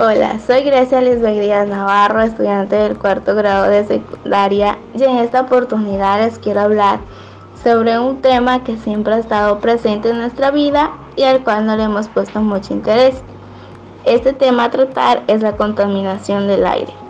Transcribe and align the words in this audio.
Hola, 0.00 0.38
soy 0.46 0.62
Grecia 0.62 1.00
Lisbeth 1.00 1.66
Navarro, 1.66 2.20
estudiante 2.20 2.76
del 2.76 2.96
cuarto 2.96 3.34
grado 3.34 3.68
de 3.68 3.84
secundaria 3.84 4.78
y 4.94 5.02
en 5.02 5.16
esta 5.18 5.40
oportunidad 5.40 6.20
les 6.20 6.38
quiero 6.38 6.60
hablar 6.60 7.00
sobre 7.64 7.98
un 7.98 8.22
tema 8.22 8.62
que 8.62 8.76
siempre 8.76 9.14
ha 9.14 9.18
estado 9.18 9.58
presente 9.58 10.10
en 10.10 10.18
nuestra 10.18 10.52
vida 10.52 10.92
y 11.16 11.24
al 11.24 11.42
cual 11.42 11.66
no 11.66 11.76
le 11.76 11.82
hemos 11.82 12.06
puesto 12.06 12.40
mucho 12.40 12.74
interés. 12.74 13.24
Este 14.04 14.32
tema 14.32 14.66
a 14.66 14.70
tratar 14.70 15.24
es 15.26 15.42
la 15.42 15.56
contaminación 15.56 16.46
del 16.46 16.64
aire. 16.64 17.07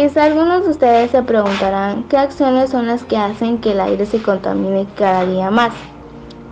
Quizá 0.00 0.24
algunos 0.24 0.64
de 0.64 0.70
ustedes 0.70 1.10
se 1.10 1.22
preguntarán 1.22 2.04
qué 2.04 2.16
acciones 2.16 2.70
son 2.70 2.86
las 2.86 3.04
que 3.04 3.18
hacen 3.18 3.58
que 3.58 3.72
el 3.72 3.82
aire 3.82 4.06
se 4.06 4.22
contamine 4.22 4.86
cada 4.96 5.26
día 5.26 5.50
más. 5.50 5.74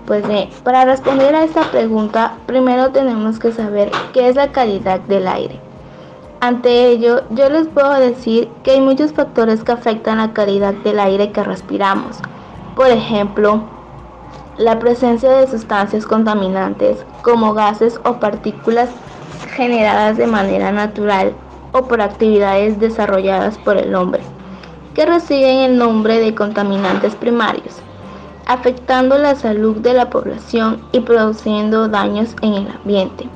Pues 0.04 0.28
bien, 0.28 0.50
para 0.64 0.84
responder 0.84 1.34
a 1.34 1.44
esta 1.44 1.62
pregunta, 1.70 2.34
primero 2.44 2.90
tenemos 2.90 3.38
que 3.38 3.50
saber 3.52 3.90
qué 4.12 4.28
es 4.28 4.36
la 4.36 4.52
calidad 4.52 5.00
del 5.00 5.26
aire. 5.26 5.58
Ante 6.40 6.90
ello, 6.90 7.22
yo 7.30 7.48
les 7.48 7.68
puedo 7.68 7.94
decir 7.94 8.50
que 8.62 8.72
hay 8.72 8.82
muchos 8.82 9.14
factores 9.14 9.64
que 9.64 9.72
afectan 9.72 10.18
la 10.18 10.34
calidad 10.34 10.74
del 10.84 11.00
aire 11.00 11.32
que 11.32 11.42
respiramos. 11.42 12.18
Por 12.76 12.88
ejemplo, 12.88 13.62
la 14.58 14.78
presencia 14.78 15.30
de 15.30 15.46
sustancias 15.46 16.04
contaminantes 16.04 17.02
como 17.22 17.54
gases 17.54 17.98
o 18.04 18.20
partículas 18.20 18.90
generadas 19.56 20.18
de 20.18 20.26
manera 20.26 20.70
natural 20.70 21.32
o 21.72 21.82
por 21.82 22.00
actividades 22.00 22.78
desarrolladas 22.80 23.58
por 23.58 23.76
el 23.76 23.94
hombre, 23.94 24.22
que 24.94 25.06
reciben 25.06 25.58
el 25.58 25.78
nombre 25.78 26.18
de 26.20 26.34
contaminantes 26.34 27.14
primarios, 27.14 27.76
afectando 28.46 29.18
la 29.18 29.34
salud 29.34 29.76
de 29.76 29.94
la 29.94 30.10
población 30.10 30.80
y 30.92 31.00
produciendo 31.00 31.88
daños 31.88 32.34
en 32.42 32.54
el 32.54 32.68
ambiente. 32.68 33.28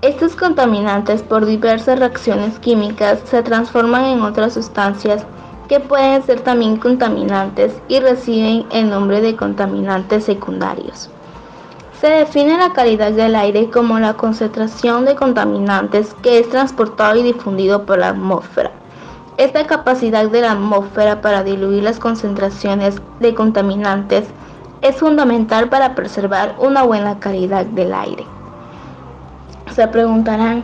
Estos 0.00 0.36
contaminantes 0.36 1.22
por 1.22 1.44
diversas 1.44 1.98
reacciones 1.98 2.58
químicas 2.60 3.18
se 3.24 3.42
transforman 3.42 4.04
en 4.04 4.22
otras 4.22 4.54
sustancias 4.54 5.26
que 5.68 5.80
pueden 5.80 6.22
ser 6.22 6.40
también 6.40 6.76
contaminantes 6.76 7.74
y 7.88 7.98
reciben 7.98 8.64
el 8.70 8.88
nombre 8.88 9.20
de 9.20 9.36
contaminantes 9.36 10.24
secundarios. 10.24 11.10
Se 12.00 12.06
define 12.06 12.56
la 12.56 12.72
calidad 12.72 13.10
del 13.10 13.34
aire 13.34 13.70
como 13.70 13.98
la 13.98 14.14
concentración 14.14 15.04
de 15.04 15.16
contaminantes 15.16 16.14
que 16.22 16.38
es 16.38 16.48
transportado 16.48 17.16
y 17.16 17.24
difundido 17.24 17.86
por 17.86 17.98
la 17.98 18.10
atmósfera. 18.10 18.70
Esta 19.36 19.66
capacidad 19.66 20.30
de 20.30 20.42
la 20.42 20.52
atmósfera 20.52 21.20
para 21.20 21.42
diluir 21.42 21.82
las 21.82 21.98
concentraciones 21.98 23.02
de 23.18 23.34
contaminantes 23.34 24.28
es 24.80 24.94
fundamental 24.94 25.68
para 25.70 25.96
preservar 25.96 26.54
una 26.60 26.84
buena 26.84 27.18
calidad 27.18 27.66
del 27.66 27.92
aire. 27.92 28.24
Se 29.74 29.88
preguntarán, 29.88 30.62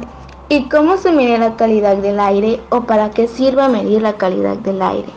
¿y 0.48 0.68
cómo 0.68 0.96
se 0.96 1.10
mide 1.10 1.36
la 1.38 1.56
calidad 1.56 1.96
del 1.96 2.20
aire 2.20 2.60
o 2.70 2.82
para 2.82 3.10
qué 3.10 3.27
sirve 3.27 3.66
medir 3.66 4.02
la 4.02 4.12
calidad 4.12 4.56
del 4.58 4.80
aire? 4.80 5.08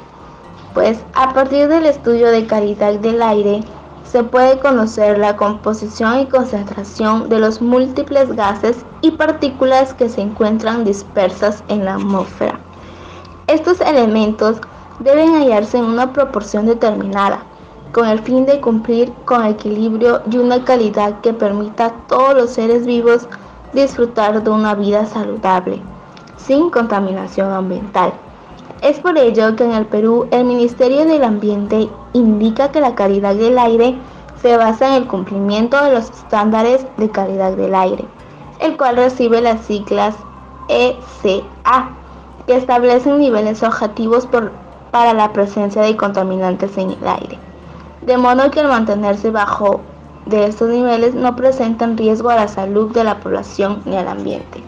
Pues 0.74 1.00
a 1.14 1.34
partir 1.36 1.68
del 1.68 1.86
estudio 1.86 2.32
de 2.32 2.48
calidad 2.48 2.96
del 2.96 3.22
aire, 3.22 3.64
se 4.12 4.24
puede 4.24 4.58
conocer 4.60 5.18
la 5.18 5.36
composición 5.36 6.20
y 6.22 6.26
concentración 6.28 7.28
de 7.30 7.40
los 7.40 7.62
múltiples 7.62 8.34
gases 8.36 8.86
y 9.02 9.12
partículas 9.12 9.94
que 9.94 10.08
se 10.08 10.22
encuentran 10.22 10.86
dispersas 10.86 11.64
en 11.68 11.86
la 11.86 11.96
atmósfera. 11.96 12.60
Estos 13.48 13.82
elementos 13.82 14.62
deben 15.00 15.34
hallarse 15.34 15.78
en 15.78 15.86
una 15.86 16.14
proporción 16.14 16.66
determinada, 16.66 17.40
con 17.92 18.08
el 18.08 18.20
fin 18.20 18.46
de 18.46 18.62
cumplir 18.62 19.12
con 19.26 19.46
equilibrio 19.46 20.22
y 20.32 20.38
una 20.38 20.64
calidad 20.64 21.20
que 21.22 21.34
permita 21.34 21.88
a 21.88 21.94
todos 22.08 22.34
los 22.34 22.52
seres 22.52 22.86
vivos 22.86 23.28
disfrutar 23.74 24.42
de 24.44 24.50
una 24.50 24.74
vida 24.76 25.06
saludable, 25.06 25.82
sin 26.38 26.70
contaminación 26.70 27.52
ambiental. 27.52 28.14
Es 28.82 29.00
por 29.00 29.18
ello 29.18 29.56
que 29.56 29.64
en 29.64 29.72
el 29.72 29.88
Perú 29.88 30.28
el 30.32 30.46
Ministerio 30.46 31.06
del 31.06 31.24
Ambiente 31.24 31.90
indica 32.14 32.72
que 32.72 32.80
la 32.80 32.94
calidad 32.94 33.34
del 33.36 33.58
aire 33.58 33.98
se 34.42 34.56
basa 34.56 34.90
en 34.90 34.94
el 34.94 35.08
cumplimiento 35.08 35.84
de 35.84 35.94
los 35.94 36.12
estándares 36.12 36.86
de 36.98 37.10
calidad 37.10 37.54
del 37.54 37.74
aire, 37.74 38.06
el 38.60 38.78
cual 38.78 38.98
recibe 38.98 39.42
las 39.42 39.62
siglas 39.66 40.16
ECA, 40.70 41.90
que 42.46 42.56
establecen 42.56 43.18
niveles 43.18 43.64
objetivos 43.64 44.28
para 44.92 45.14
la 45.14 45.34
presencia 45.34 45.82
de 45.82 45.98
contaminantes 45.98 46.78
en 46.78 46.92
el 46.92 47.08
aire, 47.08 47.40
de 48.04 48.18
modo 48.18 48.52
que 48.52 48.60
al 48.60 48.68
mantenerse 48.68 49.32
bajo 49.32 49.82
de 50.28 50.46
estos 50.46 50.70
niveles 50.70 51.16
no 51.16 51.36
presentan 51.36 51.98
riesgo 51.98 52.30
a 52.30 52.36
la 52.36 52.48
salud 52.48 52.94
de 52.94 53.04
la 53.04 53.20
población 53.20 53.82
ni 53.86 53.98
al 53.98 54.08
ambiente. 54.08 54.62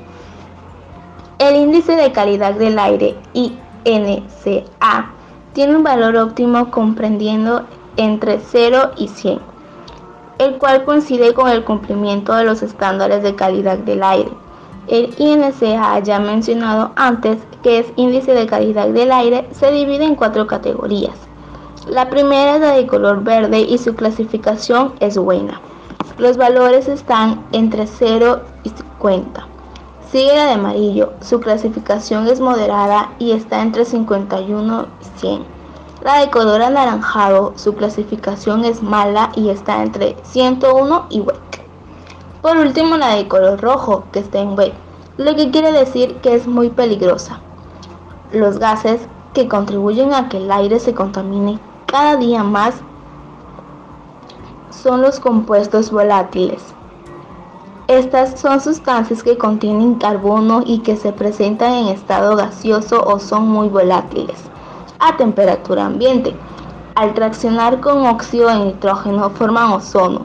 El 1.38 1.56
índice 1.56 1.96
de 1.96 2.12
calidad 2.12 2.56
del 2.56 2.80
aire 2.80 3.16
y 3.34 3.58
NCA 3.86 5.12
tiene 5.54 5.76
un 5.76 5.84
valor 5.84 6.16
óptimo 6.16 6.72
comprendiendo 6.72 7.66
entre 7.98 8.40
0 8.40 8.92
y 8.98 9.08
100, 9.08 9.40
el 10.38 10.58
cual 10.58 10.86
coincide 10.86 11.34
con 11.34 11.50
el 11.50 11.64
cumplimiento 11.64 12.34
de 12.34 12.46
los 12.46 12.62
estándares 12.62 13.24
de 13.24 13.36
calidad 13.36 13.78
del 13.78 14.04
aire. 14.04 14.32
El 14.88 15.14
INCA 15.18 16.00
ya 16.00 16.20
mencionado 16.20 16.92
antes, 16.96 17.38
que 17.62 17.80
es 17.80 17.94
índice 17.96 18.34
de 18.34 18.48
calidad 18.48 18.88
del 18.88 19.12
aire, 19.12 19.48
se 19.52 19.72
divide 19.72 20.06
en 20.06 20.16
cuatro 20.16 20.48
categorías. 20.48 21.16
La 21.88 22.10
primera 22.10 22.56
es 22.56 22.62
la 22.62 22.72
de 22.72 22.88
color 22.88 23.24
verde 23.24 23.62
y 23.62 23.78
su 23.78 23.96
clasificación 23.96 24.94
es 25.00 25.18
buena. 25.18 25.62
Los 26.18 26.38
valores 26.38 26.88
están 26.88 27.46
entre 27.52 27.88
0 27.88 28.42
y 28.64 28.70
50. 28.70 29.59
Sigue 30.12 30.36
la 30.36 30.46
de 30.46 30.54
amarillo, 30.54 31.14
su 31.22 31.40
clasificación 31.40 32.28
es 32.28 32.40
moderada 32.40 33.12
y 33.20 33.30
está 33.30 33.62
entre 33.62 33.86
51 33.86 34.88
y 35.02 35.20
100. 35.20 35.46
La 36.02 36.22
de 36.22 36.32
color 36.32 36.64
anaranjado, 36.64 37.54
su 37.56 37.76
clasificación 37.76 38.66
es 38.66 38.82
mala 38.82 39.32
y 39.36 39.50
está 39.50 39.84
entre 39.84 40.18
101 40.24 41.06
y 41.12 41.20
wet. 41.20 41.38
Por 42.42 42.58
último, 42.58 42.98
la 42.98 43.14
de 43.14 43.28
color 43.28 43.62
rojo, 43.62 44.06
que 44.12 44.18
está 44.18 44.40
en 44.40 44.58
wet, 44.58 44.74
lo 45.18 45.36
que 45.36 45.52
quiere 45.52 45.72
decir 45.72 46.16
que 46.22 46.34
es 46.34 46.48
muy 46.48 46.70
peligrosa. 46.70 47.40
Los 48.32 48.58
gases 48.58 49.02
que 49.36 49.48
contribuyen 49.48 50.16
a 50.16 50.28
que 50.28 50.38
el 50.38 50.52
aire 50.52 50.80
se 50.80 50.96
contamine 50.96 51.60
cada 51.86 52.16
día 52.16 52.42
más 52.44 52.74
son 54.72 55.04
los 55.04 55.20
compuestos 55.20 55.92
volátiles 55.92 56.74
estas 57.90 58.40
son 58.40 58.62
sustancias 58.62 59.24
que 59.24 59.36
contienen 59.36 59.96
carbono 59.96 60.62
y 60.64 60.78
que 60.80 60.96
se 60.96 61.12
presentan 61.12 61.74
en 61.74 61.88
estado 61.88 62.36
gaseoso 62.36 63.04
o 63.04 63.18
son 63.18 63.48
muy 63.48 63.68
volátiles 63.68 64.38
a 65.00 65.18
temperatura 65.18 65.88
ambiente. 65.88 66.36
Al 66.94 67.16
traccionar 67.16 67.80
con 67.80 68.06
óxido 68.06 68.50
de 68.50 68.60
nitrógeno 68.66 69.32
forman 69.32 69.72
ozono. 69.72 70.22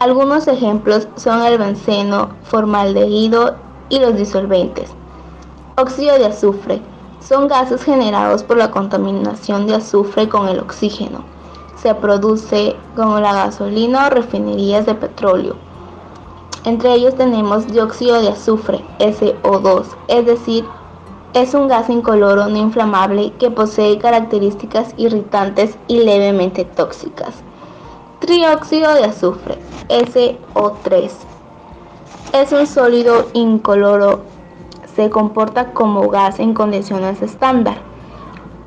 Algunos 0.00 0.48
ejemplos 0.48 1.06
son 1.14 1.42
el 1.42 1.56
benceno, 1.56 2.30
formaldehído 2.42 3.54
y 3.88 4.00
los 4.00 4.16
disolventes. 4.16 4.90
Óxido 5.76 6.18
de 6.18 6.26
azufre. 6.26 6.82
Son 7.20 7.46
gases 7.46 7.84
generados 7.84 8.42
por 8.42 8.56
la 8.56 8.72
contaminación 8.72 9.68
de 9.68 9.76
azufre 9.76 10.28
con 10.28 10.48
el 10.48 10.58
oxígeno. 10.58 11.22
Se 11.76 11.94
produce 11.94 12.74
con 12.96 13.22
la 13.22 13.34
gasolina 13.34 14.08
o 14.08 14.10
refinerías 14.10 14.84
de 14.84 14.96
petróleo. 14.96 15.54
Entre 16.64 16.94
ellos 16.94 17.16
tenemos 17.16 17.66
dióxido 17.66 18.22
de 18.22 18.28
azufre, 18.28 18.84
SO2, 19.00 19.84
es 20.06 20.26
decir, 20.26 20.64
es 21.34 21.54
un 21.54 21.66
gas 21.66 21.90
incoloro 21.90 22.46
no 22.46 22.56
inflamable 22.56 23.32
que 23.40 23.50
posee 23.50 23.98
características 23.98 24.94
irritantes 24.96 25.76
y 25.88 26.04
levemente 26.04 26.64
tóxicas. 26.64 27.42
Trióxido 28.20 28.94
de 28.94 29.06
azufre, 29.06 29.58
SO3, 29.88 31.10
es 32.32 32.52
un 32.52 32.66
sólido 32.68 33.26
incoloro, 33.32 34.20
se 34.94 35.10
comporta 35.10 35.72
como 35.72 36.08
gas 36.10 36.38
en 36.38 36.54
condiciones 36.54 37.22
estándar. 37.22 37.78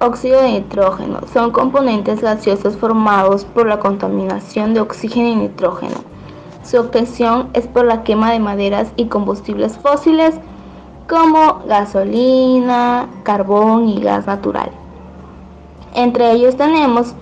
Óxido 0.02 0.42
de 0.42 0.52
nitrógeno 0.52 1.22
son 1.32 1.52
componentes 1.52 2.22
gaseosos 2.22 2.76
formados 2.76 3.46
por 3.46 3.68
la 3.68 3.80
contaminación 3.80 4.74
de 4.74 4.82
oxígeno 4.82 5.30
y 5.30 5.36
nitrógeno 5.38 5.95
su 6.66 6.80
obtención 6.80 7.50
es 7.54 7.68
por 7.68 7.86
la 7.86 8.04
quema 8.04 8.32
de 8.32 8.40
maderas 8.40 8.92
y 8.96 9.06
combustibles 9.06 9.78
fósiles 9.78 10.36
como 11.08 11.62
gasolina, 11.68 13.08
carbón 13.24 13.88
y 13.88 14.02
gas 14.02 14.26
natural. 14.26 14.72
Entre 15.94 16.32
ellos 16.32 16.58
tenemos 16.58 17.14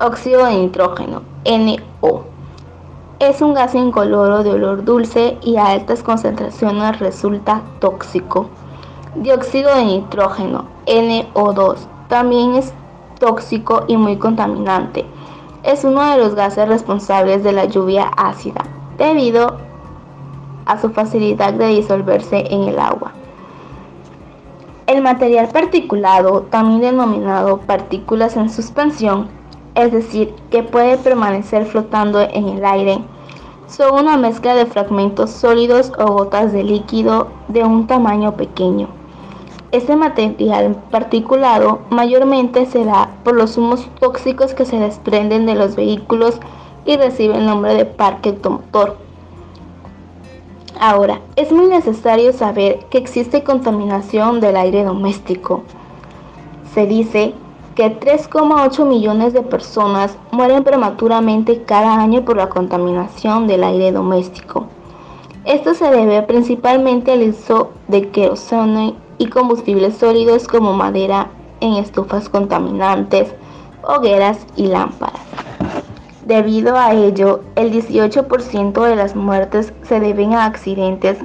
óxido 0.00 0.46
de 0.46 0.54
nitrógeno, 0.54 1.22
NO. 1.44 2.24
Es 3.18 3.42
un 3.42 3.54
gas 3.54 3.74
incoloro 3.74 4.44
de 4.44 4.50
olor 4.50 4.84
dulce 4.84 5.38
y 5.42 5.56
a 5.56 5.66
altas 5.66 6.02
concentraciones 6.02 6.98
resulta 7.00 7.62
tóxico. 7.80 8.48
Dióxido 9.16 9.74
de 9.74 9.84
nitrógeno, 9.84 10.66
NO2, 10.86 11.78
también 12.08 12.54
es 12.54 12.72
tóxico 13.18 13.84
y 13.88 13.96
muy 13.96 14.16
contaminante 14.16 15.04
es 15.64 15.82
uno 15.82 16.04
de 16.10 16.18
los 16.18 16.34
gases 16.34 16.68
responsables 16.68 17.42
de 17.42 17.52
la 17.52 17.64
lluvia 17.64 18.10
ácida, 18.16 18.62
debido 18.98 19.58
a 20.66 20.80
su 20.80 20.90
facilidad 20.90 21.52
de 21.54 21.68
disolverse 21.68 22.44
en 22.50 22.64
el 22.64 22.78
agua. 22.78 23.12
El 24.86 25.02
material 25.02 25.48
particulado, 25.48 26.42
también 26.50 26.80
denominado 26.80 27.58
partículas 27.58 28.36
en 28.36 28.50
suspensión, 28.50 29.28
es 29.74 29.92
decir, 29.92 30.34
que 30.50 30.62
puede 30.62 30.98
permanecer 30.98 31.66
flotando 31.66 32.20
en 32.20 32.48
el 32.48 32.64
aire, 32.64 32.98
son 33.66 33.98
una 33.98 34.16
mezcla 34.16 34.54
de 34.54 34.66
fragmentos 34.66 35.30
sólidos 35.30 35.90
o 35.98 36.06
gotas 36.12 36.52
de 36.52 36.62
líquido 36.62 37.28
de 37.48 37.64
un 37.64 37.86
tamaño 37.86 38.32
pequeño. 38.36 38.88
Este 39.72 39.96
material 39.96 40.76
particulado 40.90 41.80
mayormente 41.90 42.66
se 42.66 42.84
da 42.84 43.10
por 43.24 43.34
los 43.34 43.56
humos 43.56 43.88
tóxicos 43.98 44.54
que 44.54 44.64
se 44.64 44.78
desprenden 44.78 45.46
de 45.46 45.56
los 45.56 45.74
vehículos 45.74 46.38
y 46.84 46.96
recibe 46.96 47.36
el 47.36 47.46
nombre 47.46 47.74
de 47.74 47.84
parque 47.84 48.30
automotor. 48.30 48.96
Ahora, 50.80 51.20
es 51.36 51.52
muy 51.52 51.66
necesario 51.66 52.32
saber 52.32 52.80
que 52.90 52.98
existe 52.98 53.44
contaminación 53.44 54.40
del 54.40 54.56
aire 54.56 54.84
doméstico. 54.84 55.62
Se 56.74 56.86
dice 56.86 57.32
que 57.74 57.98
3,8 57.98 58.84
millones 58.84 59.32
de 59.32 59.42
personas 59.42 60.16
mueren 60.30 60.64
prematuramente 60.64 61.62
cada 61.62 61.94
año 62.00 62.24
por 62.24 62.36
la 62.36 62.48
contaminación 62.48 63.46
del 63.46 63.64
aire 63.64 63.92
doméstico. 63.92 64.66
Esto 65.44 65.74
se 65.74 65.90
debe 65.90 66.22
principalmente 66.22 67.12
al 67.12 67.28
uso 67.28 67.70
de 67.88 68.08
queroseno 68.10 68.94
y 69.18 69.26
combustibles 69.26 69.96
sólidos 69.96 70.48
como 70.48 70.72
madera 70.72 71.28
en 71.60 71.74
estufas 71.74 72.28
contaminantes, 72.28 73.32
hogueras 73.82 74.46
y 74.56 74.66
lámparas. 74.66 75.20
Debido 76.26 76.78
a 76.78 76.94
ello, 76.94 77.42
el 77.54 77.70
18% 77.70 78.82
de 78.82 78.96
las 78.96 79.14
muertes 79.14 79.74
se 79.82 80.00
deben 80.00 80.32
a 80.32 80.46
accidentes 80.46 81.18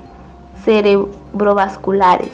cerebrovasculares, 0.66 2.32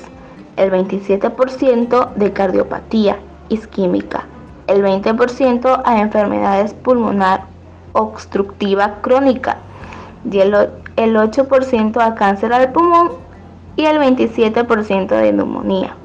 el 0.58 0.72
27% 0.72 2.14
de 2.16 2.34
cardiopatía 2.34 3.20
isquímica, 3.50 4.26
el 4.66 4.84
20% 4.84 5.82
a 5.86 6.02
enfermedades 6.02 6.74
pulmonar 6.74 7.44
obstructiva 7.94 8.96
crónica 9.02 9.58
y 10.30 10.40
el, 10.40 10.54
8% 10.56 12.02
a 12.02 12.16
cáncer 12.16 12.52
al 12.52 12.72
pulmón 12.72 13.12
y 13.76 13.86
el 13.86 13.98
27% 14.00 15.08
de 15.10 15.34
neumonía. 15.34 15.96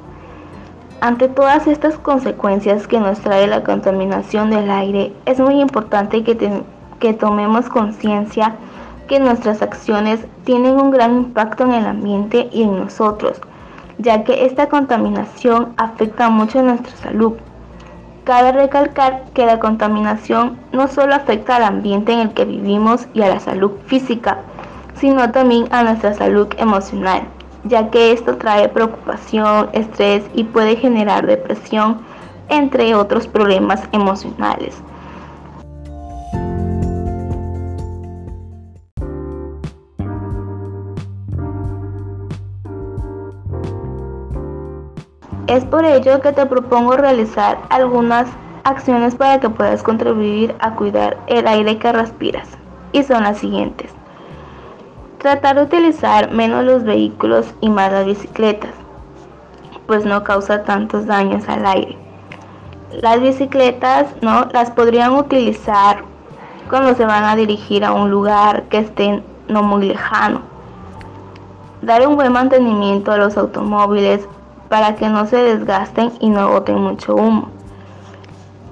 Ante 1.03 1.29
todas 1.29 1.67
estas 1.67 1.97
consecuencias 1.97 2.87
que 2.87 3.01
nos 3.01 3.21
trae 3.21 3.47
la 3.47 3.65
contaminación 3.65 4.51
del 4.51 4.71
aire, 4.71 5.15
es 5.25 5.41
muy 5.41 5.59
importante 5.59 6.23
que, 6.23 6.63
que 6.99 7.15
tomemos 7.15 7.71
conciencia 7.71 8.57
que 9.09 9.19
nuestras 9.19 9.63
acciones 9.63 10.21
tienen 10.45 10.79
un 10.79 10.91
gran 10.91 11.17
impacto 11.17 11.65
en 11.65 11.73
el 11.73 11.87
ambiente 11.87 12.51
y 12.53 12.65
en 12.65 12.77
nosotros, 12.77 13.41
ya 13.97 14.25
que 14.25 14.45
esta 14.45 14.69
contaminación 14.69 15.73
afecta 15.79 16.29
mucho 16.29 16.59
a 16.59 16.65
nuestra 16.65 16.95
salud. 16.97 17.33
Cabe 18.25 18.53
recalcar 18.53 19.25
que 19.33 19.47
la 19.47 19.59
contaminación 19.59 20.59
no 20.73 20.87
solo 20.87 21.15
afecta 21.15 21.57
al 21.57 21.65
ambiente 21.65 22.13
en 22.13 22.19
el 22.19 22.35
que 22.35 22.45
vivimos 22.45 23.09
y 23.15 23.23
a 23.23 23.29
la 23.29 23.41
salud 23.41 23.73
física, 23.87 24.41
sino 24.97 25.33
también 25.33 25.65
a 25.71 25.83
nuestra 25.83 26.13
salud 26.13 26.49
emocional 26.59 27.23
ya 27.65 27.91
que 27.91 28.13
esto 28.13 28.37
trae 28.37 28.69
preocupación, 28.69 29.69
estrés 29.73 30.25
y 30.35 30.45
puede 30.45 30.77
generar 30.77 31.27
depresión, 31.27 32.01
entre 32.49 32.95
otros 32.95 33.27
problemas 33.27 33.83
emocionales. 33.93 34.83
Es 45.47 45.65
por 45.65 45.85
ello 45.85 46.21
que 46.21 46.33
te 46.33 46.47
propongo 46.47 46.97
realizar 46.97 47.59
algunas 47.71 48.29
acciones 48.63 49.17
para 49.17 49.41
que 49.41 49.51
puedas 49.51 49.83
contribuir 49.83 50.55
a 50.61 50.77
cuidar 50.77 51.19
el 51.27 51.49
aire 51.49 51.77
que 51.77 51.91
respiras. 51.91 52.49
Y 52.93 53.03
son 53.03 53.25
las 53.25 53.39
siguientes. 53.39 54.00
Tratar 55.21 55.57
de 55.57 55.65
utilizar 55.65 56.33
menos 56.33 56.65
los 56.65 56.83
vehículos 56.83 57.53
y 57.61 57.69
más 57.69 57.93
las 57.93 58.07
bicicletas, 58.07 58.71
pues 59.87 60.07
no 60.07 60.25
causa 60.25 60.63
tantos 60.63 61.05
daños 61.05 61.47
al 61.47 61.67
aire. 61.67 61.99
Las 63.03 63.21
bicicletas 63.21 64.07
no 64.23 64.47
las 64.55 64.71
podrían 64.71 65.13
utilizar 65.13 66.05
cuando 66.71 66.95
se 66.95 67.05
van 67.05 67.25
a 67.25 67.37
dirigir 67.37 67.85
a 67.85 67.93
un 67.93 68.11
lugar 68.11 68.63
que 68.71 68.79
esté 68.79 69.23
no 69.47 69.63
muy 69.63 69.89
lejano. 69.89 70.41
Dar 71.83 72.09
un 72.09 72.17
buen 72.17 72.33
mantenimiento 72.33 73.13
a 73.13 73.19
los 73.19 73.37
automóviles 73.37 74.27
para 74.71 74.95
que 74.95 75.11
no 75.11 75.27
se 75.27 75.37
desgasten 75.37 76.13
y 76.21 76.31
no 76.31 76.49
boten 76.49 76.79
mucho 76.79 77.15
humo. 77.15 77.51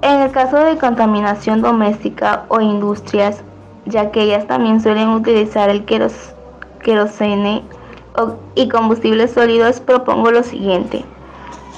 En 0.01 0.21
el 0.21 0.31
caso 0.31 0.57
de 0.57 0.79
contaminación 0.79 1.61
doméstica 1.61 2.45
o 2.47 2.59
industrias, 2.59 3.43
ya 3.85 4.09
que 4.09 4.23
ellas 4.23 4.47
también 4.47 4.81
suelen 4.81 5.09
utilizar 5.09 5.69
el 5.69 5.85
queroseno 5.85 6.38
querosene 6.89 7.61
y 8.55 8.67
combustibles 8.67 9.29
sólidos, 9.33 9.79
propongo 9.79 10.31
lo 10.31 10.41
siguiente. 10.41 11.05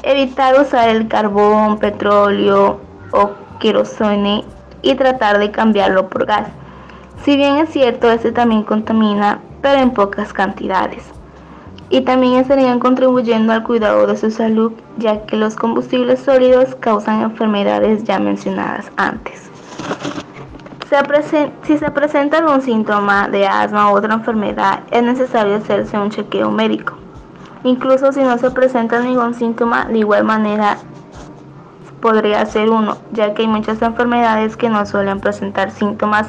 Evitar 0.03 0.57
usar 0.57 0.87
el 0.87 1.09
carbón, 1.09 1.79
petróleo 1.79 2.79
o 3.11 3.31
querosene 3.59 4.45
y 4.81 4.95
tratar 4.95 5.37
de 5.37 5.51
cambiarlo 5.51 6.07
por 6.07 6.25
gas. 6.25 6.47
Si 7.25 7.35
bien 7.35 7.57
es 7.57 7.69
cierto, 7.71 8.09
este 8.09 8.31
también 8.31 8.63
contamina, 8.63 9.41
pero 9.61 9.81
en 9.81 9.91
pocas 9.91 10.31
cantidades. 10.31 11.03
Y 11.89 12.01
también 12.01 12.35
estarían 12.35 12.79
contribuyendo 12.79 13.51
al 13.51 13.63
cuidado 13.63 14.07
de 14.07 14.15
su 14.15 14.31
salud, 14.31 14.71
ya 14.97 15.25
que 15.25 15.35
los 15.35 15.57
combustibles 15.57 16.21
sólidos 16.21 16.73
causan 16.75 17.21
enfermedades 17.21 18.05
ya 18.05 18.17
mencionadas 18.17 18.89
antes 18.95 19.51
si 21.63 21.77
se 21.77 21.89
presenta 21.91 22.39
algún 22.39 22.61
síntoma 22.61 23.29
de 23.29 23.47
asma 23.47 23.93
u 23.93 23.95
otra 23.95 24.13
enfermedad, 24.13 24.81
es 24.91 25.01
necesario 25.01 25.55
hacerse 25.55 25.97
un 25.97 26.09
chequeo 26.09 26.51
médico. 26.51 26.95
Incluso 27.63 28.11
si 28.11 28.21
no 28.21 28.37
se 28.37 28.51
presenta 28.51 28.99
ningún 28.99 29.33
síntoma, 29.33 29.85
de 29.85 29.99
igual 29.99 30.25
manera 30.25 30.77
podría 32.01 32.45
ser 32.45 32.69
uno, 32.69 32.97
ya 33.13 33.33
que 33.33 33.43
hay 33.43 33.47
muchas 33.47 33.81
enfermedades 33.81 34.57
que 34.57 34.67
no 34.67 34.85
suelen 34.85 35.21
presentar 35.21 35.71
síntomas, 35.71 36.27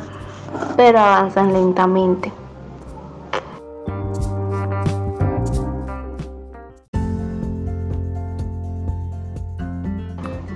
pero 0.76 1.00
avanzan 1.00 1.52
lentamente. 1.52 2.32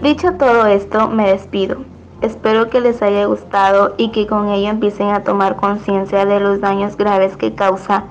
Dicho 0.01 0.33
todo 0.35 0.67
esto, 0.67 1.09
me 1.09 1.33
despido. 1.33 1.96
Espero 2.23 2.71
que 2.71 2.81
les 2.81 3.03
haya 3.03 3.27
gustado 3.27 3.95
y 3.99 4.11
que 4.11 4.27
con 4.27 4.49
ello 4.49 4.71
empiecen 4.71 5.09
a 5.09 5.23
tomar 5.23 5.57
conciencia 5.57 6.25
de 6.25 6.41
los 6.41 6.61
daños 6.61 6.97
graves 6.97 7.37
que 7.37 7.55
causa 7.55 8.05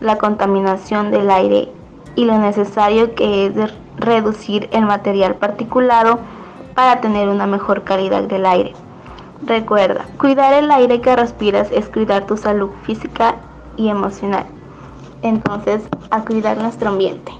la 0.00 0.18
contaminación 0.18 1.10
del 1.10 1.30
aire 1.30 1.72
y 2.16 2.26
lo 2.26 2.38
necesario 2.38 3.14
que 3.14 3.46
es 3.46 3.72
reducir 3.96 4.68
el 4.72 4.84
material 4.84 5.36
particulado 5.36 6.18
para 6.74 7.00
tener 7.00 7.28
una 7.28 7.46
mejor 7.46 7.82
calidad 7.82 8.24
del 8.24 8.44
aire. 8.44 8.74
Recuerda, 9.42 10.04
cuidar 10.18 10.52
el 10.52 10.70
aire 10.70 11.00
que 11.00 11.16
respiras 11.16 11.70
es 11.72 11.88
cuidar 11.88 12.26
tu 12.26 12.36
salud 12.36 12.70
física 12.82 13.36
y 13.76 13.88
emocional. 13.88 14.46
Entonces, 15.22 15.82
a 16.10 16.22
cuidar 16.24 16.58
nuestro 16.58 16.90
ambiente. 16.90 17.32